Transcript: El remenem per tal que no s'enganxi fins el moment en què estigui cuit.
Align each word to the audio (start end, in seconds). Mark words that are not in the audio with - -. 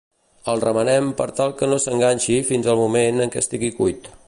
El 0.53 0.61
remenem 0.63 1.11
per 1.19 1.27
tal 1.41 1.53
que 1.59 1.69
no 1.73 1.79
s'enganxi 1.85 2.39
fins 2.49 2.71
el 2.73 2.81
moment 2.83 3.25
en 3.27 3.35
què 3.37 3.45
estigui 3.45 3.73
cuit. 3.81 4.13